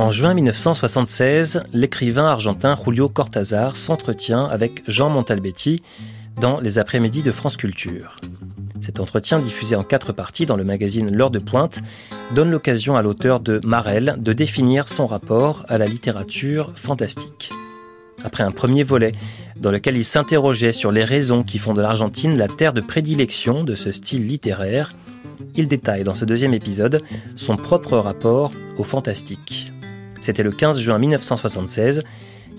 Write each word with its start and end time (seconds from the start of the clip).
En 0.00 0.10
juin 0.10 0.32
1976, 0.32 1.62
l'écrivain 1.74 2.24
argentin 2.24 2.74
Julio 2.74 3.10
Cortázar 3.10 3.76
s'entretient 3.76 4.46
avec 4.46 4.82
Jean 4.86 5.10
Montalbetti 5.10 5.82
dans 6.40 6.58
les 6.58 6.78
après-midi 6.78 7.22
de 7.22 7.30
France 7.30 7.58
Culture. 7.58 8.16
Cet 8.80 8.98
entretien, 8.98 9.40
diffusé 9.40 9.76
en 9.76 9.84
quatre 9.84 10.14
parties 10.14 10.46
dans 10.46 10.56
le 10.56 10.64
magazine 10.64 11.14
L'heure 11.14 11.30
de 11.30 11.38
pointe, 11.38 11.82
donne 12.34 12.50
l'occasion 12.50 12.96
à 12.96 13.02
l'auteur 13.02 13.40
de 13.40 13.60
Marel 13.62 14.14
de 14.16 14.32
définir 14.32 14.88
son 14.88 15.06
rapport 15.06 15.66
à 15.68 15.76
la 15.76 15.84
littérature 15.84 16.72
fantastique. 16.76 17.50
Après 18.24 18.42
un 18.42 18.52
premier 18.52 18.84
volet, 18.84 19.12
dans 19.56 19.70
lequel 19.70 19.98
il 19.98 20.06
s'interrogeait 20.06 20.72
sur 20.72 20.92
les 20.92 21.04
raisons 21.04 21.42
qui 21.42 21.58
font 21.58 21.74
de 21.74 21.82
l'Argentine 21.82 22.38
la 22.38 22.48
terre 22.48 22.72
de 22.72 22.80
prédilection 22.80 23.64
de 23.64 23.74
ce 23.74 23.92
style 23.92 24.26
littéraire, 24.26 24.94
il 25.56 25.68
détaille 25.68 26.04
dans 26.04 26.14
ce 26.14 26.24
deuxième 26.24 26.54
épisode 26.54 27.02
son 27.36 27.58
propre 27.58 27.98
rapport 27.98 28.50
au 28.78 28.84
fantastique. 28.84 29.69
C'était 30.30 30.44
le 30.44 30.52
15 30.52 30.78
juin 30.78 31.00
1976, 31.00 32.04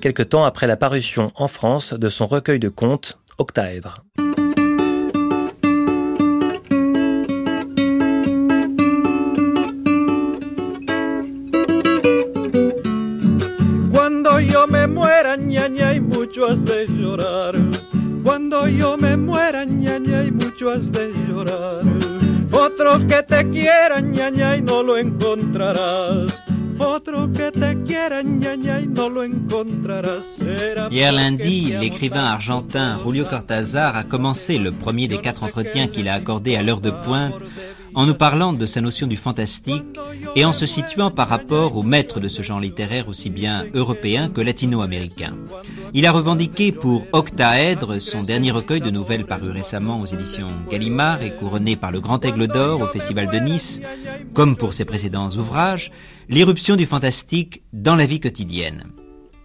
quelque 0.01 0.23
temps 0.23 0.43
après 0.43 0.67
la 0.67 0.75
parution 0.75 1.31
en 1.35 1.47
France 1.47 1.93
de 1.93 2.09
son 2.09 2.25
recueil 2.25 2.59
de 2.59 2.67
contes 2.67 3.17
Octaèdre. 3.37 4.03
Que 23.07 23.21
te 23.23 23.41
quiera, 23.51 23.99
y 23.99 24.61
no 24.61 24.83
lo 24.83 24.95
encontrarás. 24.95 26.50
Hier 30.89 31.11
lundi, 31.11 31.73
l'écrivain 31.79 32.23
argentin 32.25 32.97
Julio 33.03 33.25
Cortázar 33.25 33.95
a 33.95 34.03
commencé 34.03 34.57
le 34.57 34.71
premier 34.71 35.07
des 35.07 35.19
quatre 35.19 35.43
entretiens 35.43 35.87
qu'il 35.87 36.09
a 36.09 36.13
accordé 36.13 36.55
à 36.55 36.63
l'heure 36.63 36.81
de 36.81 36.91
pointe 36.91 37.35
en 37.95 38.05
nous 38.05 38.13
parlant 38.13 38.53
de 38.53 38.65
sa 38.65 38.81
notion 38.81 39.07
du 39.07 39.17
fantastique 39.17 39.83
et 40.35 40.45
en 40.45 40.51
se 40.51 40.65
situant 40.65 41.11
par 41.11 41.27
rapport 41.27 41.77
au 41.77 41.83
maître 41.83 42.19
de 42.19 42.27
ce 42.27 42.41
genre 42.41 42.59
littéraire 42.59 43.07
aussi 43.07 43.29
bien 43.29 43.65
européen 43.73 44.29
que 44.29 44.41
latino-américain. 44.41 45.35
Il 45.93 46.05
a 46.05 46.11
revendiqué 46.11 46.71
pour 46.71 47.05
Octaèdre, 47.11 48.01
son 48.01 48.23
dernier 48.23 48.51
recueil 48.51 48.81
de 48.81 48.89
nouvelles 48.89 49.25
paru 49.25 49.51
récemment 49.51 49.99
aux 49.99 50.05
éditions 50.05 50.51
Gallimard 50.69 51.21
et 51.21 51.35
couronné 51.35 51.75
par 51.75 51.91
le 51.91 51.99
Grand 51.99 52.23
Aigle 52.23 52.47
d'Or 52.47 52.81
au 52.81 52.87
Festival 52.87 53.29
de 53.29 53.37
Nice, 53.37 53.81
comme 54.33 54.55
pour 54.55 54.73
ses 54.73 54.85
précédents 54.85 55.29
ouvrages, 55.31 55.91
l'irruption 56.29 56.75
du 56.75 56.85
fantastique 56.85 57.63
dans 57.73 57.95
la 57.95 58.05
vie 58.05 58.19
quotidienne. 58.19 58.85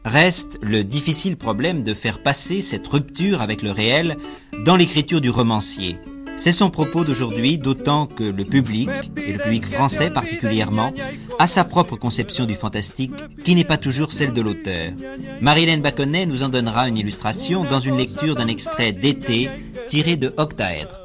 Reste 0.05 0.61
le 0.62 0.84
difficile 0.84 1.36
problème 1.36 1.83
de 1.83 1.92
faire 1.92 2.22
passer 2.22 2.62
cette 2.62 2.86
rupture 2.86 3.42
avec 3.42 3.62
le 3.62 3.72
réel 3.72 4.17
dans 4.64 4.77
l'écriture 4.77 5.20
du 5.20 5.30
romancier, 5.30 5.98
c'est 6.37 6.53
son 6.53 6.70
propos 6.70 7.05
d'aujourd'hui, 7.05 7.58
d'autant 7.58 8.07
que 8.07 8.24
le 8.24 8.45
public, 8.45 8.89
et 9.17 9.33
le 9.33 9.39
public 9.39 9.67
français 9.67 10.11
particulièrement, 10.11 10.92
a 11.39 11.47
sa 11.47 11.64
propre 11.64 11.97
conception 11.97 12.45
du 12.45 12.55
fantastique 12.55 13.13
qui 13.45 13.55
n'est 13.55 13.64
pas 13.64 13.79
toujours 13.79 14.13
celle 14.13 14.33
de 14.33 14.42
l'auteur. 14.42 14.92
Marilène 15.41 15.83
Baconnet 15.83 16.27
nous 16.27 16.42
en 16.42 16.48
donnera 16.48 16.89
une 16.89 16.98
illustration 16.98 17.64
dans 17.64 17.79
une 17.79 17.96
lecture 17.96 18.35
d'un 18.35 18.48
extrait 18.48 18.92
d'été 18.92 19.51
tiré 19.86 20.17
de 20.17 20.33
Octaèdre. 20.36 21.01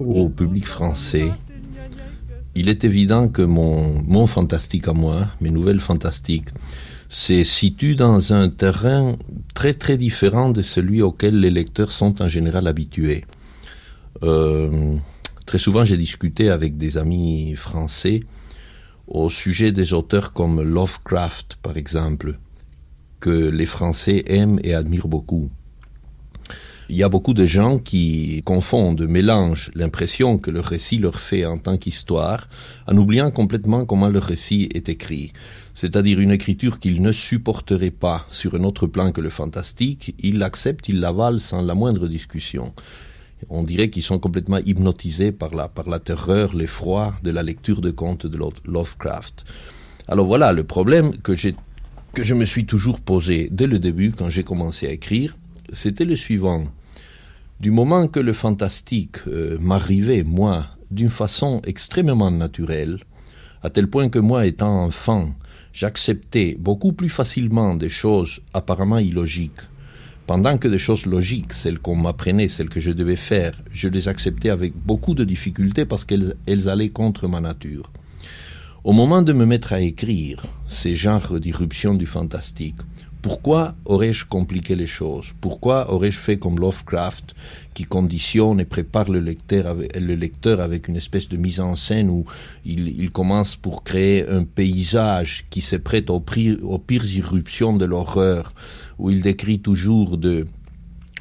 Au 0.00 0.28
public 0.28 0.66
français, 0.66 1.30
il 2.54 2.68
est 2.68 2.84
évident 2.84 3.28
que 3.28 3.42
mon, 3.42 4.02
mon 4.06 4.26
fantastique 4.26 4.88
à 4.88 4.92
moi, 4.92 5.26
mes 5.40 5.50
nouvelles 5.50 5.80
fantastiques, 5.80 6.48
se 7.08 7.44
situent 7.44 7.96
dans 7.96 8.32
un 8.32 8.48
terrain 8.48 9.12
très 9.54 9.74
très 9.74 9.96
différent 9.96 10.50
de 10.50 10.62
celui 10.62 11.02
auquel 11.02 11.38
les 11.38 11.50
lecteurs 11.50 11.92
sont 11.92 12.22
en 12.22 12.28
général 12.28 12.66
habitués. 12.66 13.24
Euh, 14.22 14.96
très 15.46 15.58
souvent, 15.58 15.84
j'ai 15.84 15.96
discuté 15.96 16.50
avec 16.50 16.76
des 16.76 16.98
amis 16.98 17.54
français 17.56 18.20
au 19.06 19.28
sujet 19.28 19.72
des 19.72 19.92
auteurs 19.92 20.32
comme 20.32 20.62
Lovecraft, 20.62 21.58
par 21.62 21.76
exemple, 21.76 22.38
que 23.20 23.48
les 23.48 23.66
Français 23.66 24.24
aiment 24.26 24.60
et 24.62 24.74
admirent 24.74 25.08
beaucoup. 25.08 25.50
Il 26.90 26.96
y 26.96 27.02
a 27.02 27.08
beaucoup 27.08 27.32
de 27.32 27.46
gens 27.46 27.78
qui 27.78 28.42
confondent, 28.44 29.06
mélangent 29.08 29.70
l'impression 29.74 30.36
que 30.36 30.50
le 30.50 30.60
récit 30.60 30.98
leur 30.98 31.18
fait 31.18 31.46
en 31.46 31.56
tant 31.56 31.78
qu'histoire, 31.78 32.46
en 32.86 32.96
oubliant 32.98 33.30
complètement 33.30 33.86
comment 33.86 34.08
le 34.08 34.18
récit 34.18 34.68
est 34.74 34.90
écrit. 34.90 35.32
C'est-à-dire 35.72 36.20
une 36.20 36.30
écriture 36.30 36.78
qu'ils 36.78 37.00
ne 37.00 37.10
supporteraient 37.10 37.90
pas 37.90 38.26
sur 38.28 38.54
un 38.54 38.64
autre 38.64 38.86
plan 38.86 39.12
que 39.12 39.22
le 39.22 39.30
fantastique, 39.30 40.14
ils 40.18 40.38
l'acceptent, 40.38 40.90
ils 40.90 41.00
l'avalent 41.00 41.38
sans 41.38 41.62
la 41.62 41.74
moindre 41.74 42.06
discussion 42.06 42.74
on 43.48 43.62
dirait 43.62 43.90
qu'ils 43.90 44.02
sont 44.02 44.18
complètement 44.18 44.58
hypnotisés 44.58 45.32
par 45.32 45.54
la, 45.54 45.68
par 45.68 45.88
la 45.88 45.98
terreur, 45.98 46.54
l'effroi 46.54 47.14
de 47.22 47.30
la 47.30 47.42
lecture 47.42 47.80
de 47.80 47.90
contes 47.90 48.26
de 48.26 48.38
Lovecraft. 48.64 49.44
Alors 50.08 50.26
voilà, 50.26 50.52
le 50.52 50.64
problème 50.64 51.16
que, 51.18 51.32
que 52.12 52.22
je 52.22 52.34
me 52.34 52.44
suis 52.44 52.66
toujours 52.66 53.00
posé 53.00 53.48
dès 53.50 53.66
le 53.66 53.78
début, 53.78 54.12
quand 54.12 54.30
j'ai 54.30 54.44
commencé 54.44 54.86
à 54.86 54.90
écrire, 54.92 55.36
c'était 55.72 56.04
le 56.04 56.16
suivant. 56.16 56.66
Du 57.60 57.70
moment 57.70 58.08
que 58.08 58.20
le 58.20 58.32
fantastique 58.32 59.16
euh, 59.26 59.56
m'arrivait, 59.60 60.24
moi, 60.24 60.66
d'une 60.90 61.08
façon 61.08 61.62
extrêmement 61.66 62.30
naturelle, 62.30 62.98
à 63.62 63.70
tel 63.70 63.88
point 63.88 64.08
que 64.08 64.18
moi, 64.18 64.46
étant 64.46 64.84
enfant, 64.84 65.34
j'acceptais 65.72 66.56
beaucoup 66.58 66.92
plus 66.92 67.08
facilement 67.08 67.74
des 67.74 67.88
choses 67.88 68.40
apparemment 68.52 68.98
illogiques 68.98 69.62
pendant 70.26 70.56
que 70.56 70.68
des 70.68 70.78
choses 70.78 71.06
logiques, 71.06 71.52
celles 71.52 71.78
qu'on 71.78 71.96
m'apprenait, 71.96 72.48
celles 72.48 72.70
que 72.70 72.80
je 72.80 72.92
devais 72.92 73.16
faire, 73.16 73.60
je 73.72 73.88
les 73.88 74.08
acceptais 74.08 74.50
avec 74.50 74.74
beaucoup 74.74 75.14
de 75.14 75.24
difficultés 75.24 75.84
parce 75.84 76.04
qu'elles 76.04 76.34
allaient 76.68 76.88
contre 76.88 77.28
ma 77.28 77.40
nature. 77.40 77.90
Au 78.84 78.92
moment 78.92 79.22
de 79.22 79.32
me 79.32 79.46
mettre 79.46 79.72
à 79.72 79.80
écrire 79.80 80.42
ces 80.66 80.94
genres 80.94 81.40
d'irruption 81.40 81.94
du 81.94 82.06
fantastique, 82.06 82.76
pourquoi 83.24 83.74
aurais-je 83.86 84.26
compliqué 84.26 84.76
les 84.76 84.86
choses? 84.86 85.32
Pourquoi 85.40 85.90
aurais-je 85.90 86.18
fait 86.18 86.36
comme 86.36 86.60
Lovecraft, 86.60 87.34
qui 87.72 87.84
conditionne 87.84 88.60
et 88.60 88.66
prépare 88.66 89.08
le 89.08 89.18
lecteur, 89.18 90.60
avec, 90.60 90.88
une 90.88 90.96
espèce 90.96 91.30
de 91.30 91.38
mise 91.38 91.58
en 91.58 91.74
scène 91.74 92.10
où 92.10 92.26
il, 92.66 93.10
commence 93.12 93.56
pour 93.56 93.82
créer 93.82 94.28
un 94.28 94.44
paysage 94.44 95.46
qui 95.48 95.62
se 95.62 95.76
prête 95.76 96.10
aux, 96.10 96.22
aux 96.64 96.78
pires 96.78 97.16
irruptions 97.16 97.74
de 97.74 97.86
l'horreur, 97.86 98.52
où 98.98 99.08
il 99.08 99.22
décrit 99.22 99.58
toujours 99.58 100.18
de 100.18 100.46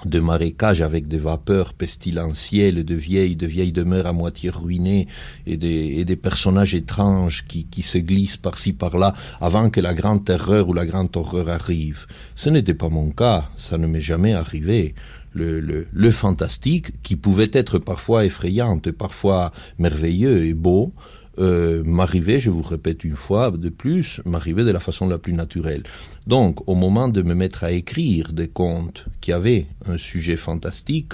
de 0.08 0.20
marécages 0.20 0.82
avec 0.82 1.08
des 1.08 1.18
vapeurs 1.18 1.74
pestilentielles, 1.74 2.84
de 2.84 2.96
vieilles, 2.96 3.36
de 3.36 3.48
vieilles 3.48 3.72
demeures 3.72 4.08
à 4.08 4.14
moitié 4.14 4.50
ruinées 4.50 5.08
et 5.46 5.58
des, 5.58 6.00
et 6.00 6.06
des 6.06 6.16
personnages 6.16 6.76
étranges 6.76 7.46
qui, 7.48 7.66
qui 7.66 7.84
se 7.84 7.98
glissent 7.98 8.38
par-ci 8.38 8.74
par-là 8.74 9.14
avant 9.42 9.70
que 9.70 9.82
la 9.82 9.94
grande 9.94 10.26
terreur 10.26 10.70
ou 10.70 10.74
la 10.74 10.86
grande 10.86 11.16
horreur 11.16 11.50
arrive. 11.50 12.06
Ce 12.36 12.50
n'était 12.50 12.74
pas 12.74 12.90
mon 12.90 13.12
cas, 13.12 13.50
ça 13.56 13.78
ne 13.78 13.88
m'est 13.88 14.02
jamais 14.02 14.34
arrivé. 14.34 14.96
Le, 15.36 15.60
le, 15.60 15.88
le 15.92 16.12
fantastique, 16.12 17.02
qui 17.02 17.16
pouvait 17.16 17.50
être 17.54 17.80
parfois 17.80 18.24
effrayant, 18.24 18.78
parfois 18.78 19.52
merveilleux 19.80 20.46
et 20.46 20.54
beau, 20.54 20.94
euh, 21.40 21.84
m'arrivait, 21.84 22.40
je 22.40 22.50
vous 22.50 22.62
répète 22.62 23.04
une 23.04 23.16
fois 23.16 23.52
de 23.52 23.70
plus, 23.70 24.22
m'arrivait 24.26 24.64
de 24.64 24.72
la 24.72 24.80
façon 24.80 25.08
la 25.08 25.18
plus 25.18 25.34
naturelle. 25.34 25.84
Donc, 26.28 26.68
au 26.70 26.76
moment 26.76 27.08
de 27.08 27.22
me 27.22 27.34
mettre 27.34 27.64
à 27.64 27.72
écrire 27.72 28.34
des 28.34 28.48
contes 28.48 29.06
qui 29.22 29.32
avaient 29.32 29.68
un 29.88 29.98
sujet 29.98 30.36
fantastique, 30.36 31.14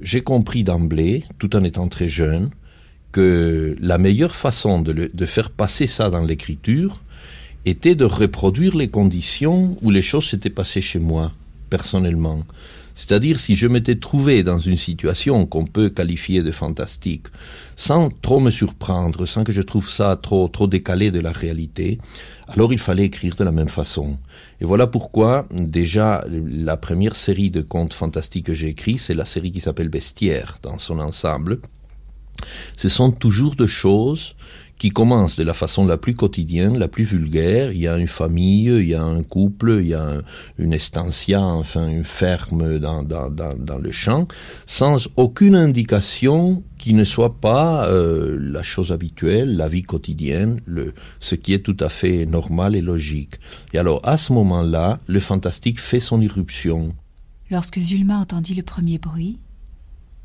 j'ai 0.00 0.20
compris 0.20 0.64
d'emblée, 0.64 1.24
tout 1.38 1.56
en 1.56 1.64
étant 1.64 1.88
très 1.88 2.08
jeune, 2.08 2.50
que 3.12 3.76
la 3.80 3.98
meilleure 3.98 4.34
façon 4.34 4.80
de, 4.80 5.10
de 5.12 5.26
faire 5.26 5.50
passer 5.50 5.86
ça 5.86 6.10
dans 6.10 6.24
l'écriture 6.24 7.02
était 7.64 7.94
de 7.94 8.04
reproduire 8.04 8.76
les 8.76 8.88
conditions 8.88 9.76
où 9.82 9.90
les 9.90 10.02
choses 10.02 10.28
s'étaient 10.28 10.50
passées 10.50 10.80
chez 10.80 10.98
moi, 10.98 11.32
personnellement. 11.76 12.44
C'est-à-dire 12.94 13.40
si 13.40 13.56
je 13.56 13.66
m'étais 13.66 13.96
trouvé 13.96 14.44
dans 14.44 14.60
une 14.60 14.76
situation 14.76 15.44
qu'on 15.44 15.66
peut 15.66 15.90
qualifier 15.90 16.40
de 16.44 16.52
fantastique, 16.52 17.26
sans 17.74 18.10
trop 18.10 18.38
me 18.38 18.50
surprendre, 18.50 19.26
sans 19.26 19.42
que 19.42 19.50
je 19.50 19.60
trouve 19.70 19.90
ça 19.90 20.16
trop, 20.16 20.46
trop 20.46 20.68
décalé 20.68 21.10
de 21.10 21.18
la 21.18 21.32
réalité, 21.32 21.98
alors 22.46 22.72
il 22.72 22.78
fallait 22.78 23.06
écrire 23.06 23.34
de 23.34 23.42
la 23.42 23.50
même 23.50 23.68
façon. 23.80 24.18
Et 24.60 24.64
voilà 24.64 24.86
pourquoi, 24.86 25.48
déjà, 25.50 26.24
la 26.30 26.76
première 26.76 27.16
série 27.16 27.50
de 27.50 27.62
contes 27.62 27.92
fantastiques 27.92 28.46
que 28.46 28.54
j'ai 28.54 28.68
écrits, 28.68 28.98
c'est 28.98 29.14
la 29.14 29.24
série 29.24 29.50
qui 29.50 29.60
s'appelle 29.60 29.88
Bestiaire 29.88 30.58
dans 30.62 30.78
son 30.78 31.00
ensemble. 31.00 31.58
Ce 32.76 32.88
sont 32.88 33.10
toujours 33.10 33.56
de 33.56 33.66
choses 33.66 34.36
qui 34.84 34.90
commence 34.90 35.36
de 35.36 35.44
la 35.44 35.54
façon 35.54 35.86
la 35.86 35.96
plus 35.96 36.12
quotidienne, 36.12 36.76
la 36.76 36.88
plus 36.88 37.04
vulgaire. 37.04 37.72
Il 37.72 37.78
y 37.78 37.88
a 37.88 37.96
une 37.96 38.06
famille, 38.06 38.66
il 38.66 38.86
y 38.86 38.94
a 38.94 39.02
un 39.02 39.22
couple, 39.22 39.78
il 39.80 39.86
y 39.86 39.94
a 39.94 40.20
une 40.58 40.74
estancia, 40.74 41.42
enfin 41.42 41.88
une 41.88 42.04
ferme 42.04 42.78
dans, 42.78 43.02
dans, 43.02 43.30
dans, 43.30 43.78
le 43.78 43.90
champ, 43.90 44.28
sans 44.66 45.08
aucune 45.16 45.54
indication 45.54 46.62
qui 46.76 46.92
ne 46.92 47.02
soit 47.02 47.40
pas 47.40 47.88
euh, 47.88 48.36
la 48.38 48.62
chose 48.62 48.92
habituelle, 48.92 49.56
la 49.56 49.68
vie 49.68 49.80
quotidienne, 49.80 50.60
le, 50.66 50.92
ce 51.18 51.34
qui 51.34 51.54
est 51.54 51.64
tout 51.64 51.78
à 51.80 51.88
fait 51.88 52.26
normal 52.26 52.76
et 52.76 52.82
logique. 52.82 53.36
Et 53.72 53.78
alors, 53.78 54.02
à 54.04 54.18
ce 54.18 54.34
moment-là, 54.34 55.00
le 55.06 55.18
fantastique 55.18 55.80
fait 55.80 55.98
son 55.98 56.20
irruption. 56.20 56.94
Lorsque 57.50 57.80
Zulma 57.80 58.18
entendit 58.18 58.54
le 58.54 58.62
premier 58.62 58.98
bruit, 58.98 59.38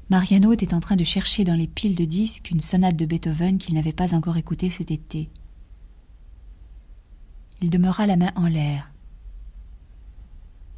Mariano 0.09 0.53
était 0.53 0.73
en 0.73 0.79
train 0.79 0.95
de 0.95 1.03
chercher 1.03 1.43
dans 1.43 1.53
les 1.53 1.67
piles 1.67 1.95
de 1.95 2.05
disques 2.05 2.49
une 2.49 2.61
sonate 2.61 2.95
de 2.95 3.05
Beethoven 3.05 3.59
qu'il 3.59 3.75
n'avait 3.75 3.93
pas 3.93 4.15
encore 4.15 4.37
écoutée 4.37 4.71
cet 4.71 4.89
été. 4.89 5.29
Il 7.61 7.69
demeura 7.69 8.07
la 8.07 8.17
main 8.17 8.31
en 8.35 8.47
l'air, 8.47 8.91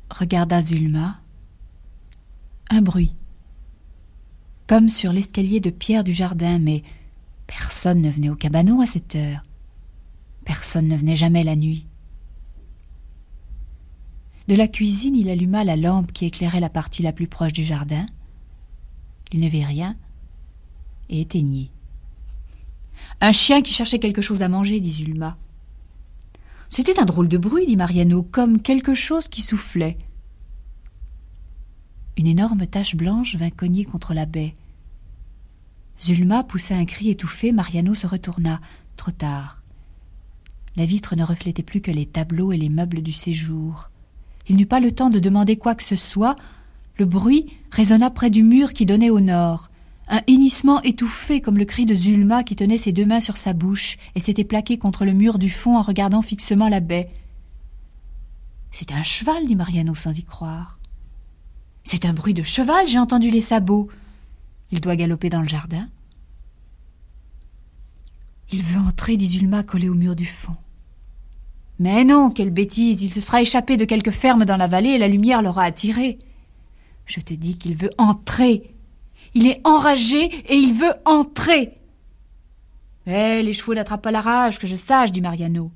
regarda 0.09 0.61
Zulma. 0.61 1.21
Un 2.69 2.81
bruit, 2.81 3.15
comme 4.67 4.89
sur 4.89 5.13
l'escalier 5.13 5.59
de 5.59 5.69
pierre 5.69 6.03
du 6.03 6.13
jardin, 6.13 6.59
mais 6.59 6.83
personne 7.47 8.01
ne 8.01 8.09
venait 8.09 8.29
au 8.29 8.35
cabanon 8.35 8.81
à 8.81 8.85
cette 8.85 9.15
heure. 9.15 9.43
Personne 10.45 10.87
ne 10.87 10.97
venait 10.97 11.15
jamais 11.15 11.43
la 11.43 11.55
nuit. 11.55 11.85
De 14.47 14.55
la 14.55 14.67
cuisine, 14.67 15.15
il 15.15 15.29
alluma 15.29 15.63
la 15.63 15.75
lampe 15.75 16.11
qui 16.11 16.25
éclairait 16.25 16.59
la 16.59 16.69
partie 16.69 17.03
la 17.03 17.13
plus 17.13 17.27
proche 17.27 17.53
du 17.53 17.63
jardin. 17.63 18.05
Il 19.31 19.39
ne 19.39 19.49
rien 19.49 19.95
et 21.09 21.21
éteignit. 21.21 21.71
Un 23.19 23.31
chien 23.31 23.61
qui 23.61 23.73
cherchait 23.73 23.99
quelque 23.99 24.21
chose 24.21 24.43
à 24.43 24.49
manger, 24.49 24.79
dit 24.79 24.91
Zulma. 24.91 25.37
C'était 26.69 26.99
un 26.99 27.05
drôle 27.05 27.27
de 27.27 27.37
bruit, 27.37 27.67
dit 27.67 27.75
Mariano, 27.75 28.23
comme 28.23 28.61
quelque 28.61 28.93
chose 28.93 29.27
qui 29.27 29.41
soufflait. 29.41 29.97
Une 32.17 32.27
énorme 32.27 32.65
tache 32.65 32.95
blanche 32.95 33.35
vint 33.35 33.49
cogner 33.49 33.85
contre 33.85 34.13
la 34.13 34.25
baie. 34.25 34.55
Zulma 35.99 36.43
poussa 36.43 36.75
un 36.75 36.85
cri 36.85 37.09
étouffé, 37.09 37.51
Mariano 37.51 37.93
se 37.93 38.07
retourna. 38.07 38.59
Trop 38.97 39.11
tard. 39.11 39.61
La 40.75 40.85
vitre 40.85 41.15
ne 41.15 41.23
reflétait 41.23 41.63
plus 41.63 41.81
que 41.81 41.91
les 41.91 42.05
tableaux 42.05 42.51
et 42.51 42.57
les 42.57 42.69
meubles 42.69 43.01
du 43.01 43.11
séjour. 43.11 43.89
Il 44.47 44.55
n'eut 44.55 44.65
pas 44.65 44.79
le 44.79 44.91
temps 44.91 45.09
de 45.09 45.19
demander 45.19 45.57
quoi 45.57 45.75
que 45.75 45.83
ce 45.83 45.95
soit, 45.95 46.35
le 46.97 47.05
bruit 47.05 47.57
résonna 47.71 48.09
près 48.09 48.29
du 48.29 48.43
mur 48.43 48.73
qui 48.73 48.85
donnait 48.85 49.09
au 49.09 49.21
nord. 49.21 49.69
Un 50.07 50.21
hennissement 50.27 50.81
étouffé 50.81 51.39
comme 51.41 51.57
le 51.57 51.65
cri 51.65 51.85
de 51.85 51.95
Zulma 51.95 52.43
qui 52.43 52.55
tenait 52.55 52.77
ses 52.77 52.91
deux 52.91 53.05
mains 53.05 53.21
sur 53.21 53.37
sa 53.37 53.53
bouche 53.53 53.97
et 54.13 54.19
s'était 54.19 54.43
plaqué 54.43 54.77
contre 54.77 55.05
le 55.05 55.13
mur 55.13 55.39
du 55.39 55.49
fond 55.49 55.77
en 55.77 55.81
regardant 55.81 56.21
fixement 56.21 56.67
la 56.67 56.81
baie. 56.81 57.09
C'est 58.71 58.91
un 58.91 59.03
cheval, 59.03 59.45
dit 59.47 59.55
Mariano 59.55 59.95
sans 59.95 60.17
y 60.17 60.23
croire. 60.23 60.77
C'est 61.83 62.05
un 62.05 62.13
bruit 62.13 62.33
de 62.33 62.43
cheval, 62.43 62.87
j'ai 62.87 62.99
entendu 62.99 63.29
les 63.29 63.41
sabots. 63.41 63.89
Il 64.71 64.81
doit 64.81 64.95
galoper 64.95 65.29
dans 65.29 65.41
le 65.41 65.47
jardin. 65.47 65.87
Il 68.51 68.63
veut 68.63 68.79
entrer, 68.79 69.15
dit 69.15 69.27
Zulma 69.27 69.63
collée 69.63 69.89
au 69.89 69.93
mur 69.93 70.15
du 70.15 70.25
fond. 70.25 70.55
Mais 71.79 72.03
non, 72.03 72.29
quelle 72.29 72.51
bêtise, 72.51 73.01
il 73.01 73.09
se 73.09 73.21
sera 73.21 73.41
échappé 73.41 73.77
de 73.77 73.85
quelque 73.85 74.11
ferme 74.11 74.45
dans 74.45 74.57
la 74.57 74.67
vallée 74.67 74.91
et 74.91 74.97
la 74.97 75.07
lumière 75.07 75.41
l'aura 75.41 75.63
attiré. 75.63 76.19
Je 77.11 77.19
te 77.19 77.33
dis 77.33 77.57
qu'il 77.57 77.75
veut 77.75 77.89
entrer. 77.97 78.73
Il 79.33 79.45
est 79.45 79.59
enragé 79.65 80.23
et 80.23 80.55
il 80.55 80.73
veut 80.73 80.93
entrer. 81.03 81.73
Eh, 83.05 83.43
les 83.43 83.51
chevaux 83.51 83.73
n'attrapent 83.73 84.03
pas 84.03 84.11
la 84.11 84.21
rage, 84.21 84.59
que 84.59 84.65
je 84.65 84.77
sache, 84.77 85.11
dit 85.11 85.19
Mariano. 85.19 85.71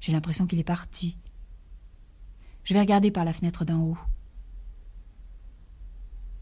J'ai 0.00 0.10
l'impression 0.10 0.48
qu'il 0.48 0.58
est 0.58 0.64
parti. 0.64 1.16
Je 2.64 2.74
vais 2.74 2.80
regarder 2.80 3.12
par 3.12 3.24
la 3.24 3.32
fenêtre 3.32 3.64
d'en 3.64 3.80
haut. 3.80 3.98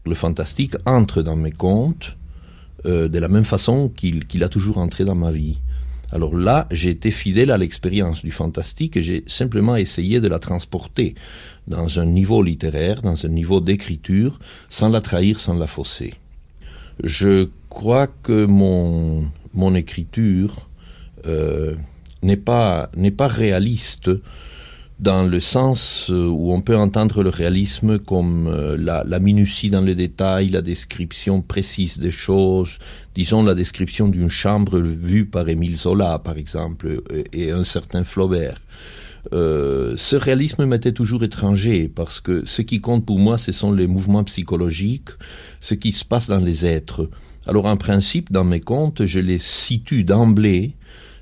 Le 0.07 0.15
fantastique 0.15 0.73
entre 0.87 1.21
dans 1.21 1.35
mes 1.35 1.51
contes 1.51 2.17
euh, 2.85 3.07
de 3.07 3.19
la 3.19 3.27
même 3.27 3.43
façon 3.43 3.89
qu'il 3.89 4.43
a 4.43 4.49
toujours 4.49 4.79
entré 4.79 5.05
dans 5.05 5.13
ma 5.13 5.31
vie. 5.31 5.61
Alors 6.11 6.35
là, 6.35 6.67
j'ai 6.71 6.89
été 6.89 7.09
fidèle 7.09 7.51
à 7.51 7.57
l'expérience 7.57 8.23
du 8.23 8.31
fantastique 8.31 8.97
et 8.97 9.03
j'ai 9.03 9.23
simplement 9.27 9.75
essayé 9.75 10.19
de 10.19 10.27
la 10.27 10.39
transporter 10.39 11.15
dans 11.67 11.99
un 11.99 12.05
niveau 12.05 12.43
littéraire, 12.43 13.01
dans 13.01 13.25
un 13.25 13.29
niveau 13.29 13.61
d'écriture, 13.61 14.39
sans 14.67 14.89
la 14.89 14.99
trahir, 15.01 15.39
sans 15.39 15.57
la 15.57 15.67
fausser. 15.67 16.13
Je 17.03 17.47
crois 17.69 18.07
que 18.07 18.45
mon, 18.45 19.29
écriture 19.75 20.69
euh, 21.25 21.75
n'est 22.23 22.37
pas, 22.37 22.89
n'est 22.95 23.11
pas 23.11 23.27
réaliste 23.27 24.11
dans 25.01 25.23
le 25.23 25.39
sens 25.39 26.11
euh, 26.11 26.27
où 26.27 26.53
on 26.53 26.61
peut 26.61 26.77
entendre 26.77 27.23
le 27.23 27.29
réalisme 27.29 27.97
comme 27.97 28.47
euh, 28.47 28.77
la, 28.77 29.19
minutie 29.19 29.71
dans 29.71 29.81
le 29.81 29.95
détail, 29.95 30.49
la 30.49 30.61
description 30.61 31.41
précise 31.41 31.97
des 31.97 32.11
choses, 32.11 32.77
disons 33.15 33.43
la 33.43 33.55
description 33.55 34.07
d'une 34.07 34.29
chambre 34.29 34.79
vue 34.79 35.25
par 35.25 35.49
Émile 35.49 35.75
Zola, 35.75 36.19
par 36.19 36.37
exemple, 36.37 37.01
et 37.33 37.51
un 37.51 37.63
certain 37.63 38.03
Flaubert. 38.03 38.59
Euh, 39.33 39.93
ce 39.97 40.15
réalisme 40.15 40.65
m'était 40.65 40.91
toujours 40.91 41.23
étranger 41.23 41.87
parce 41.93 42.19
que 42.19 42.43
ce 42.45 42.61
qui 42.61 42.79
compte 42.79 43.05
pour 43.05 43.19
moi, 43.19 43.37
ce 43.37 43.51
sont 43.51 43.71
les 43.71 43.87
mouvements 43.87 44.23
psychologiques, 44.23 45.09
ce 45.59 45.73
qui 45.73 45.91
se 45.91 46.05
passe 46.05 46.27
dans 46.27 46.39
les 46.39 46.65
êtres. 46.65 47.09
Alors 47.47 47.65
en 47.65 47.77
principe, 47.77 48.31
dans 48.31 48.43
mes 48.43 48.59
contes, 48.59 49.05
je 49.05 49.19
les 49.19 49.39
situe 49.39 50.03
d'emblée 50.03 50.75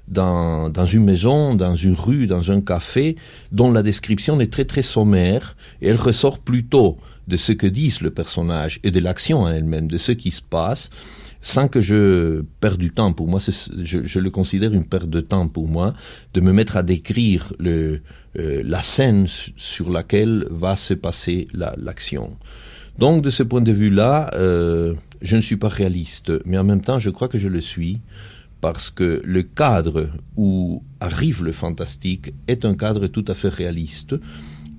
dans, 0.10 0.70
dans 0.70 0.86
une 0.86 1.06
maison, 1.06 1.56
dans 1.56 1.76
une 1.76 1.94
rue, 1.94 2.28
dans 2.28 2.52
un 2.52 2.62
café, 2.62 3.16
dont 3.52 3.72
la 3.72 3.84
description 3.84 4.40
est 4.40 4.52
très 4.52 4.66
très 4.66 4.82
sommaire, 4.84 5.56
et 5.82 5.88
elle 5.88 5.98
ressort 5.98 6.40
plutôt 6.40 6.98
de 7.28 7.38
ce 7.38 7.52
que 7.52 7.68
disent 7.68 8.02
le 8.02 8.10
personnage 8.10 8.80
et 8.84 8.92
de 8.92 9.00
l'action 9.00 9.42
en 9.42 9.50
elle-même, 9.50 9.88
de 9.88 10.00
ce 10.00 10.12
qui 10.12 10.32
se 10.32 10.42
passe, 10.42 10.90
sans 11.42 11.68
que 11.68 11.80
je 11.80 12.42
perde 12.60 12.80
du 12.80 12.92
temps. 12.92 13.14
Pour 13.14 13.28
moi, 13.28 13.40
je, 13.40 14.20
le 14.20 14.30
considère 14.32 14.74
une 14.74 14.86
perte 14.86 15.10
de 15.10 15.22
temps 15.22 15.48
pour 15.48 15.68
moi, 15.68 15.94
de 16.34 16.42
me 16.42 16.52
mettre 16.52 16.76
à 16.76 16.84
décrire 16.84 17.54
le, 17.60 18.02
euh, 18.38 18.62
la 18.66 18.82
scène 18.82 19.28
sur 19.28 19.92
laquelle 19.92 20.48
va 20.50 20.76
se 20.76 20.96
passer 20.96 21.48
l'action. 21.54 22.36
Donc, 22.98 23.24
de 23.24 23.30
ce 23.30 23.44
point 23.44 23.62
de 23.62 23.72
vue-là, 23.72 24.32
euh, 24.34 24.96
je 25.22 25.36
ne 25.38 25.42
suis 25.42 25.56
pas 25.56 25.70
réaliste, 25.70 26.34
mais 26.46 26.58
en 26.58 26.66
même 26.66 26.82
temps, 26.82 27.00
je 27.00 27.12
crois 27.12 27.30
que 27.30 27.38
je 27.38 27.48
le 27.48 27.62
suis 27.62 28.02
parce 28.62 28.90
que 28.90 29.22
le 29.24 29.44
cadre 29.44 30.10
où 30.36 30.84
arrive 31.00 31.44
le 31.44 31.52
fantastique 31.52 32.34
est 32.48 32.66
un 32.66 32.76
cadre 32.76 33.08
tout 33.08 33.26
à 33.28 33.34
fait 33.34 33.50
réaliste 33.50 34.16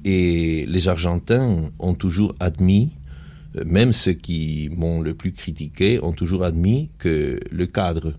et 0.05 0.67
les 0.67 0.89
Argentins 0.89 1.71
ont 1.79 1.95
toujours 1.95 2.35
admis, 2.41 2.93
euh, 3.57 3.65
même 3.67 3.93
ceux 3.93 4.13
qui 4.13 4.71
m'ont 4.73 5.01
le 5.01 5.15
plus 5.15 5.33
critiqué, 5.33 6.03
ont 6.03 6.13
toujours 6.13 6.45
admis 6.45 6.91
que 6.99 7.41
le 7.51 7.67
cadre 7.67 8.15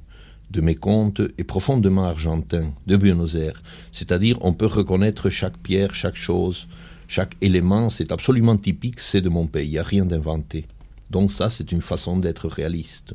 de 0.51 0.61
mes 0.61 0.75
contes 0.75 1.21
est 1.37 1.43
profondément 1.43 2.03
argentin, 2.03 2.73
de 2.85 2.97
Buenos 2.97 3.35
Aires. 3.35 3.63
C'est-à-dire, 3.91 4.37
on 4.41 4.53
peut 4.53 4.65
reconnaître 4.65 5.29
chaque 5.29 5.57
pierre, 5.57 5.95
chaque 5.95 6.17
chose, 6.17 6.67
chaque 7.07 7.35
élément, 7.41 7.89
c'est 7.89 8.11
absolument 8.11 8.57
typique, 8.57 8.99
c'est 8.99 9.21
de 9.21 9.29
mon 9.29 9.47
pays, 9.47 9.67
il 9.67 9.71
n'y 9.71 9.77
a 9.79 9.83
rien 9.83 10.05
d'inventé. 10.05 10.65
Donc 11.09 11.31
ça, 11.31 11.49
c'est 11.49 11.71
une 11.71 11.81
façon 11.81 12.17
d'être 12.17 12.47
réaliste. 12.47 13.13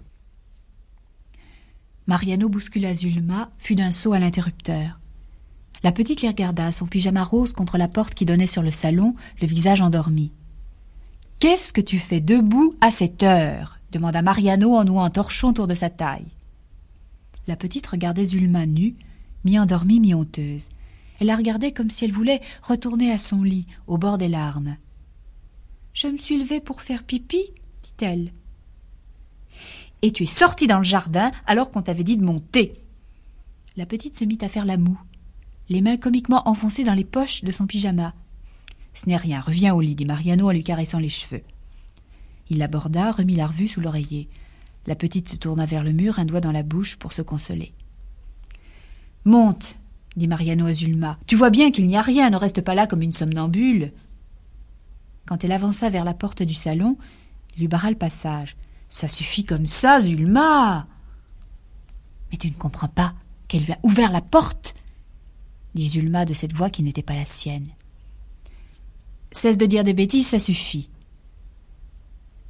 Mariano 2.06 2.48
bouscula 2.48 2.94
Zulma, 2.94 3.50
fut 3.58 3.74
d'un 3.74 3.90
saut 3.90 4.12
à 4.12 4.20
l'interrupteur. 4.20 5.00
La 5.82 5.90
petite 5.90 6.22
les 6.22 6.28
regarda, 6.28 6.70
son 6.70 6.86
pyjama 6.86 7.24
rose 7.24 7.52
contre 7.52 7.78
la 7.78 7.88
porte 7.88 8.14
qui 8.14 8.24
donnait 8.24 8.46
sur 8.46 8.62
le 8.62 8.70
salon, 8.70 9.16
le 9.40 9.46
visage 9.48 9.80
endormi. 9.80 10.30
Qu'est-ce 11.40 11.72
que 11.72 11.80
tu 11.80 11.98
fais 11.98 12.20
debout 12.20 12.74
à 12.80 12.90
cette 12.92 13.24
heure? 13.24 13.78
demanda 13.90 14.22
Mariano 14.22 14.76
en 14.76 14.84
nouant 14.84 15.04
un 15.04 15.10
torchon 15.10 15.48
autour 15.48 15.66
de 15.66 15.74
sa 15.74 15.90
taille. 15.90 16.30
La 17.48 17.56
petite 17.56 17.86
regardait 17.86 18.24
Zulma 18.24 18.66
nue, 18.66 18.94
mi-endormie, 19.44 20.00
mi-honteuse. 20.00 20.70
Elle 21.18 21.26
la 21.26 21.36
regardait 21.36 21.72
comme 21.72 21.90
si 21.90 22.04
elle 22.04 22.12
voulait 22.12 22.40
retourner 22.62 23.10
à 23.10 23.18
son 23.18 23.42
lit, 23.42 23.66
au 23.86 23.98
bord 23.98 24.18
des 24.18 24.28
larmes. 24.28 24.76
Je 25.92 26.06
me 26.06 26.18
suis 26.18 26.38
levée 26.38 26.60
pour 26.60 26.82
faire 26.82 27.02
pipi, 27.02 27.42
dit-elle 27.82 28.30
et 30.06 30.12
tu 30.12 30.22
es 30.22 30.26
sortie 30.26 30.68
dans 30.68 30.78
le 30.78 30.84
jardin 30.84 31.32
alors 31.46 31.70
qu'on 31.70 31.82
t'avait 31.82 32.04
dit 32.04 32.16
de 32.16 32.24
monter. 32.24 32.74
La 33.76 33.86
petite 33.86 34.16
se 34.16 34.24
mit 34.24 34.38
à 34.40 34.48
faire 34.48 34.64
la 34.64 34.76
moue, 34.76 35.00
les 35.68 35.80
mains 35.80 35.96
comiquement 35.96 36.48
enfoncées 36.48 36.84
dans 36.84 36.94
les 36.94 37.04
poches 37.04 37.42
de 37.42 37.50
son 37.50 37.66
pyjama. 37.66 38.14
Ce 38.94 39.08
n'est 39.08 39.16
rien, 39.16 39.40
reviens 39.40 39.74
au 39.74 39.80
lit, 39.80 39.96
dit 39.96 40.04
Mariano 40.04 40.48
en 40.48 40.52
lui 40.52 40.62
caressant 40.62 41.00
les 41.00 41.08
cheveux. 41.08 41.42
Il 42.48 42.58
l'aborda, 42.58 43.10
remit 43.10 43.34
la 43.34 43.48
revue 43.48 43.66
sous 43.66 43.80
l'oreiller. 43.80 44.28
La 44.86 44.94
petite 44.94 45.28
se 45.28 45.36
tourna 45.36 45.66
vers 45.66 45.82
le 45.82 45.92
mur, 45.92 46.20
un 46.20 46.24
doigt 46.24 46.40
dans 46.40 46.52
la 46.52 46.62
bouche 46.62 46.96
pour 46.96 47.12
se 47.12 47.22
consoler. 47.22 47.72
Monte, 49.24 49.76
dit 50.16 50.28
Mariano 50.28 50.66
à 50.66 50.72
Zulma. 50.72 51.18
Tu 51.26 51.34
vois 51.34 51.50
bien 51.50 51.72
qu'il 51.72 51.88
n'y 51.88 51.96
a 51.96 52.00
rien, 52.00 52.30
ne 52.30 52.36
reste 52.36 52.60
pas 52.60 52.76
là 52.76 52.86
comme 52.86 53.02
une 53.02 53.12
somnambule. 53.12 53.92
Quand 55.26 55.42
elle 55.42 55.52
avança 55.52 55.90
vers 55.90 56.04
la 56.04 56.14
porte 56.14 56.44
du 56.44 56.54
salon, 56.54 56.96
il 57.56 57.62
lui 57.62 57.68
barra 57.68 57.90
le 57.90 57.96
passage. 57.96 58.56
Ça 58.88 59.08
suffit 59.08 59.44
comme 59.44 59.66
ça, 59.66 60.00
Zulma. 60.00 60.86
Mais 62.30 62.38
tu 62.38 62.48
ne 62.48 62.54
comprends 62.54 62.88
pas 62.88 63.14
qu'elle 63.48 63.64
lui 63.64 63.72
a 63.72 63.78
ouvert 63.82 64.12
la 64.12 64.20
porte 64.20 64.74
dit 65.76 65.88
Zulma 65.88 66.24
de 66.24 66.34
cette 66.34 66.54
voix 66.54 66.70
qui 66.70 66.82
n'était 66.82 67.02
pas 67.02 67.14
la 67.14 67.26
sienne. 67.26 67.68
Cesse 69.30 69.58
de 69.58 69.66
dire 69.66 69.84
des 69.84 69.92
bêtises, 69.92 70.28
ça 70.28 70.40
suffit. 70.40 70.88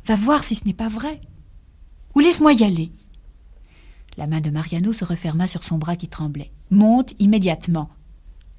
Va 0.07 0.17
voir 0.17 0.45
si 0.45 0.55
ce 0.55 0.65
n'est 0.65 0.73
pas 0.73 0.89
vrai. 0.89 1.21
Ou 2.15 2.21
laisse-moi 2.21 2.53
y 2.55 2.65
aller. 2.65 2.91
La 4.17 4.27
main 4.27 4.41
de 4.41 4.51
Mariano 4.51 4.93
se 4.95 5.05
referma 5.05 5.47
sur 5.47 5.65
son 5.65 5.77
bras 5.77 5.97
qui 5.97 6.09
tremblait. 6.09 6.53
Monte 6.71 7.15
immédiatement. 7.19 7.91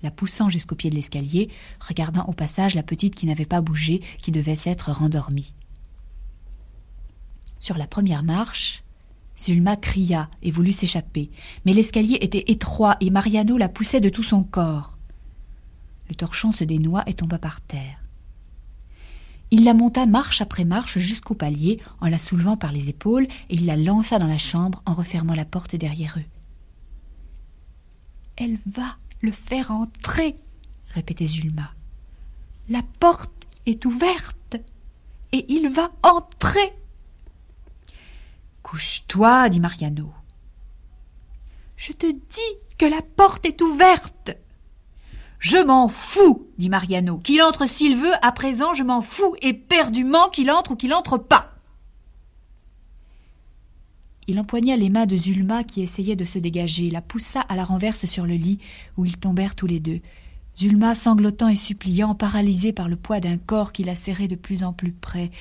La 0.04 0.12
poussant 0.12 0.50
jusqu'au 0.50 0.76
pied 0.76 0.92
de 0.92 0.96
l'escalier, 0.96 1.50
regardant 1.80 2.26
au 2.26 2.34
passage 2.34 2.76
la 2.76 2.84
petite 2.84 3.16
qui 3.16 3.26
n'avait 3.26 3.48
pas 3.48 3.62
bougé, 3.62 4.02
qui 4.22 4.32
devait 4.32 4.56
s'être 4.56 4.92
rendormie. 4.92 5.56
Sur 7.68 7.78
la 7.78 7.86
première 7.86 8.24
marche, 8.24 8.82
Zulma 9.38 9.76
cria 9.76 10.30
et 10.42 10.52
voulut 10.52 10.72
s'échapper, 10.72 11.30
mais 11.66 11.74
l'escalier 11.74 12.18
était 12.22 12.50
étroit 12.50 12.96
et 13.02 13.10
Mariano 13.10 13.58
la 13.58 13.68
poussait 13.68 14.00
de 14.00 14.08
tout 14.08 14.24
son 14.24 14.46
corps. 14.46 14.98
Le 16.08 16.16
torchon 16.16 16.54
se 16.54 16.64
dénoua 16.64 17.04
et 17.08 17.14
tomba 17.14 17.38
par 17.38 17.60
terre. 17.60 18.02
Il 19.52 19.66
la 19.66 19.74
monta 19.74 20.06
marche 20.06 20.40
après 20.40 20.64
marche 20.64 20.98
jusqu'au 20.98 21.36
palier 21.36 21.82
en 22.00 22.08
la 22.08 22.20
soulevant 22.20 22.56
par 22.56 22.72
les 22.72 22.88
épaules 22.88 23.28
et 23.50 23.56
il 23.56 23.66
la 23.66 23.76
lança 23.76 24.18
dans 24.18 24.28
la 24.28 24.38
chambre 24.38 24.82
en 24.86 24.94
refermant 24.94 25.36
la 25.36 25.44
porte 25.44 25.76
derrière 25.76 26.16
eux. 26.18 26.30
Elle 28.38 28.58
va 28.66 28.96
le 29.20 29.34
faire 29.34 29.72
entrer, 29.72 30.38
répétait 30.92 31.28
Zulma. 31.28 31.74
La 32.70 32.82
porte 33.02 33.50
est 33.66 33.84
ouverte 33.84 34.56
et 35.34 35.46
il 35.50 35.68
va 35.68 35.92
entrer. 36.02 36.72
Couche-toi, 38.70 39.48
dit 39.48 39.62
Mariano. 39.62 40.12
Je 41.78 41.94
te 41.94 42.06
dis 42.12 42.58
que 42.78 42.86
la 42.86 43.02
porte 43.02 43.46
est 43.46 43.62
ouverte. 43.62 44.36
Je 45.40 45.56
m'en 45.56 45.88
fous, 45.88 46.50
dit 46.58 46.68
Mariano. 46.68 47.18
Qu'il 47.20 47.42
entre 47.42 47.66
s'il 47.66 47.96
veut, 47.96 48.12
à 48.22 48.34
présent 48.34 48.74
je 48.74 48.84
m'en 48.84 49.02
fous, 49.02 49.38
éperdument 49.42 50.28
qu'il 50.28 50.52
entre 50.52 50.72
ou 50.72 50.76
qu'il 50.76 50.94
entre 50.94 51.18
pas. 51.18 51.56
Il 54.28 54.38
empoigna 54.38 54.76
les 54.76 54.90
mains 54.90 55.06
de 55.06 55.16
Zulma 55.16 55.64
qui 55.64 55.82
essayait 55.82 56.18
de 56.18 56.26
se 56.26 56.38
dégager, 56.38 56.90
la 56.90 57.02
poussa 57.02 57.40
à 57.40 57.56
la 57.56 57.64
renverse 57.64 58.06
sur 58.06 58.26
le 58.26 58.36
lit, 58.36 58.60
où 58.98 59.06
ils 59.06 59.18
tombèrent 59.18 59.56
tous 59.56 59.68
les 59.68 59.80
deux. 59.80 60.02
Zulma, 60.58 60.94
sanglotant 60.94 61.48
et 61.48 61.56
suppliant, 61.56 62.16
paralysée 62.16 62.74
par 62.74 62.90
le 62.90 62.98
poids 62.98 63.22
d'un 63.22 63.38
corps 63.38 63.72
qui 63.72 63.86
la 63.86 63.96
serrait 63.96 64.28
de 64.28 64.36
plus 64.36 64.64
en 64.64 64.74
plus 64.74 64.92
près, 64.92 65.32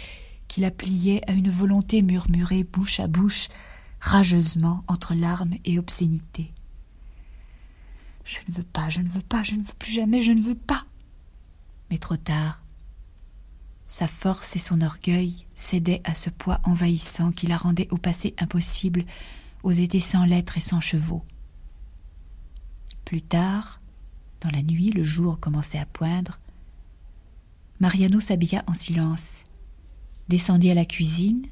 qui 0.48 0.60
la 0.60 0.70
pliait 0.70 1.28
à 1.28 1.32
une 1.32 1.50
volonté 1.50 2.02
murmurée 2.02 2.64
bouche 2.64 3.00
à 3.00 3.06
bouche, 3.06 3.48
rageusement 4.00 4.84
entre 4.88 5.14
larmes 5.14 5.54
et 5.64 5.78
obscénité. 5.78 6.52
Je 8.24 8.38
ne 8.48 8.54
veux 8.54 8.64
pas, 8.64 8.90
je 8.90 9.00
ne 9.00 9.08
veux 9.08 9.22
pas, 9.22 9.42
je 9.42 9.54
ne 9.54 9.62
veux 9.62 9.74
plus 9.78 9.92
jamais, 9.92 10.22
je 10.22 10.32
ne 10.32 10.40
veux 10.40 10.56
pas. 10.56 10.84
Mais 11.90 11.98
trop 11.98 12.16
tard. 12.16 12.62
Sa 13.86 14.08
force 14.08 14.56
et 14.56 14.58
son 14.58 14.80
orgueil 14.80 15.46
cédaient 15.54 16.02
à 16.02 16.14
ce 16.14 16.28
poids 16.28 16.58
envahissant 16.64 17.30
qui 17.30 17.46
la 17.46 17.56
rendait 17.56 17.88
au 17.92 17.98
passé 17.98 18.34
impossible, 18.38 19.04
aux 19.62 19.70
étés 19.70 20.00
sans 20.00 20.24
lettres 20.24 20.56
et 20.56 20.60
sans 20.60 20.80
chevaux. 20.80 21.24
Plus 23.04 23.22
tard, 23.22 23.80
dans 24.40 24.50
la 24.50 24.62
nuit, 24.62 24.90
le 24.90 25.04
jour 25.04 25.38
commençait 25.38 25.78
à 25.78 25.86
poindre. 25.86 26.40
Mariano 27.78 28.20
s'habilla 28.20 28.64
en 28.66 28.74
silence 28.74 29.45
descendit 30.28 30.70
à 30.70 30.74
la 30.74 30.84
cuisine. 30.84 31.46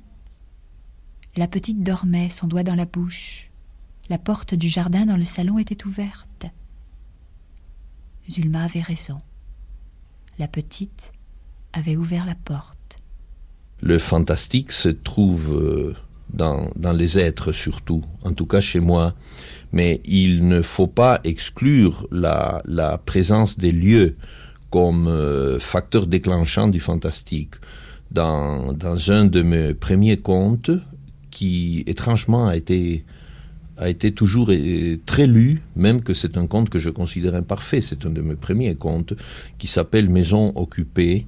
La 1.36 1.48
petite 1.48 1.82
dormait, 1.82 2.30
son 2.30 2.46
doigt 2.46 2.62
dans 2.62 2.74
la 2.74 2.84
bouche. 2.84 3.50
La 4.08 4.18
porte 4.18 4.54
du 4.54 4.68
jardin 4.68 5.06
dans 5.06 5.16
le 5.16 5.24
salon 5.24 5.58
était 5.58 5.84
ouverte. 5.86 6.46
Zulma 8.28 8.64
avait 8.64 8.80
raison. 8.80 9.20
La 10.38 10.48
petite 10.48 11.12
avait 11.72 11.96
ouvert 11.96 12.24
la 12.24 12.34
porte. 12.34 12.98
Le 13.80 13.98
fantastique 13.98 14.72
se 14.72 14.88
trouve 14.88 15.54
euh, 15.54 15.94
dans, 16.30 16.70
les 16.92 17.18
êtres 17.18 17.52
surtout, 17.52 18.02
en 18.22 18.32
tout 18.32 18.46
cas 18.46 18.60
chez 18.60 18.80
moi, 18.80 19.14
mais 19.72 20.00
il 20.04 20.46
ne 20.46 20.62
faut 20.62 20.86
pas 20.86 21.20
exclure 21.24 22.06
la, 22.10 22.60
la 22.64 22.98
présence 22.98 23.58
des 23.58 23.72
lieux 23.72 24.16
comme 24.70 25.06
euh, 25.06 25.58
facteur 25.60 26.06
déclenchant 26.06 26.68
du 26.68 26.80
fantastique 26.80 27.54
dans, 28.14 29.10
un 29.10 29.26
de 29.26 29.42
mes 29.42 29.74
premiers 29.74 30.16
contes 30.16 30.70
qui 31.30 31.82
étrangement 31.86 32.48
a 32.48 32.56
été 32.56 33.04
a 33.76 33.88
été 33.88 34.12
toujours 34.12 34.52
très 35.04 35.26
lu, 35.26 35.60
même 35.74 36.00
que 36.00 36.14
c'est 36.14 36.36
un 36.36 36.46
conte 36.46 36.70
que 36.70 36.78
je 36.78 36.90
considère 36.90 37.34
imparfait. 37.34 37.80
C'est 37.80 38.06
un 38.06 38.10
de 38.10 38.20
mes 38.20 38.36
premiers 38.36 38.76
contes 38.76 39.14
qui 39.58 39.66
s'appelle 39.66 40.08
Maison 40.08 40.52
occupée. 40.54 41.26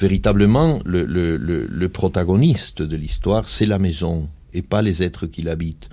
Véritablement, 0.00 0.80
le, 0.86 1.04
le, 1.04 1.36
le, 1.36 1.66
le 1.66 1.88
protagoniste 1.90 2.80
de 2.80 2.96
l'histoire, 2.96 3.46
c'est 3.46 3.66
la 3.66 3.78
maison 3.78 4.30
et 4.54 4.62
pas 4.62 4.80
les 4.80 5.02
êtres 5.02 5.26
qui 5.26 5.42
l'habitent. 5.42 5.90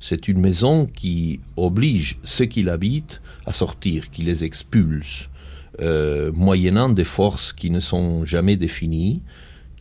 C'est 0.00 0.28
une 0.28 0.40
maison 0.40 0.86
qui 0.86 1.40
oblige 1.58 2.18
ceux 2.24 2.46
qui 2.46 2.62
l'habitent 2.62 3.20
à 3.44 3.52
sortir, 3.52 4.10
qui 4.10 4.22
les 4.22 4.44
expulse, 4.44 5.28
euh, 5.80 6.32
moyennant 6.32 6.88
des 6.88 7.04
forces 7.04 7.52
qui 7.52 7.70
ne 7.70 7.80
sont 7.80 8.24
jamais 8.24 8.56
définies, 8.56 9.22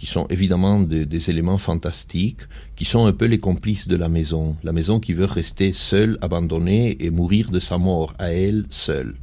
qui 0.03 0.09
sont 0.09 0.27
évidemment 0.27 0.81
des, 0.81 1.29
éléments 1.29 1.57
fantastiques, 1.57 2.41
qui 2.75 2.83
sont 2.83 3.05
un 3.05 3.13
peu 3.13 3.23
les 3.23 3.39
complices 3.39 3.87
de 3.87 3.95
la 3.95 4.09
maison, 4.09 4.57
la 4.61 4.73
maison 4.73 4.99
qui 4.99 5.13
veut 5.13 5.23
rester 5.23 5.71
seule, 5.71 6.17
abandonnée 6.21 6.97
et 6.99 7.09
mourir 7.09 7.49
de 7.51 7.59
sa 7.61 7.77
mort 7.77 8.13
à 8.19 8.33
elle 8.33 8.65
seule. 8.67 9.13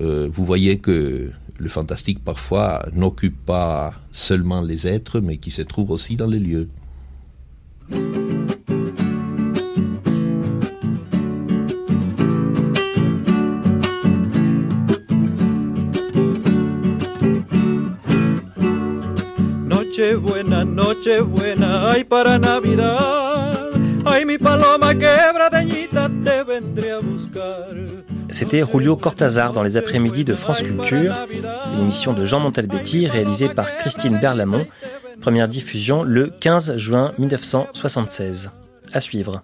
Euh, 0.00 0.30
vous 0.32 0.44
voyez 0.44 0.78
que 0.78 1.32
le 1.58 1.68
fantastique 1.68 2.22
parfois 2.22 2.86
n'occupe 2.94 3.44
pas 3.44 3.92
seulement 4.12 4.60
les 4.60 4.86
êtres, 4.86 5.18
mais 5.18 5.38
qui 5.38 5.50
se 5.50 5.62
trouve 5.62 5.90
aussi 5.90 6.14
dans 6.14 6.28
les 6.28 6.38
lieux. 6.38 6.68
Buena, 19.98 20.64
noche 20.64 21.20
buena, 21.20 21.90
ay 21.90 22.04
para 22.04 22.38
Navidad, 22.38 23.70
ay 24.06 24.24
mi 24.24 24.38
paloma 24.38 24.94
quebradeñita 24.94 26.08
te 26.24 26.42
vendré 26.42 26.92
a 26.92 27.00
buscar. 27.00 27.74
C'était 28.30 28.62
Julio 28.62 28.96
Cortazar 28.96 29.52
dans 29.52 29.62
les 29.62 29.76
après-midi 29.76 30.24
de 30.24 30.34
France 30.34 30.62
Culture, 30.62 31.14
une 31.74 31.80
émission 31.80 32.12
de 32.12 32.24
Jean 32.24 32.40
Montalbetti 32.40 33.08
réalisée 33.08 33.48
par 33.48 33.76
Christine 33.76 34.18
Berlamont, 34.20 34.66
première 35.20 35.48
diffusion 35.48 36.02
le 36.04 36.30
15 36.38 36.76
juin 36.76 37.12
1976. 37.18 38.50
À 38.92 39.00
suivre. 39.00 39.42